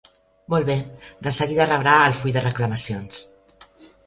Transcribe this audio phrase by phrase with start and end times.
[0.53, 0.77] Molt bé,
[1.27, 3.23] de seguida rebrà el full de reclamacions.